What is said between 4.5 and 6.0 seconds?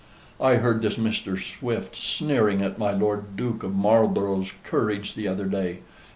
courage the other day.